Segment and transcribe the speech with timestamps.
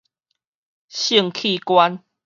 [0.89, 2.03] 性器官